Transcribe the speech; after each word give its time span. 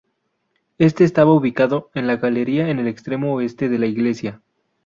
Este 0.79 1.03
estaba 1.03 1.31
ubicado 1.31 1.91
en 1.93 2.07
la 2.07 2.15
galería 2.17 2.69
en 2.69 2.79
el 2.79 2.87
extremo 2.87 3.35
oeste 3.35 3.69
de 3.69 3.77
la 3.77 3.85
iglesia. 3.85 4.41